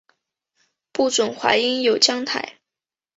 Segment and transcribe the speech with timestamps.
[0.91, 2.55] 不及淮阴有将坛。